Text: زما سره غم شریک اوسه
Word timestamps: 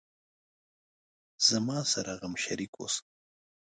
زما 1.47 1.79
سره 1.91 2.11
غم 2.21 2.33
شریک 2.43 2.71
اوسه 2.79 3.01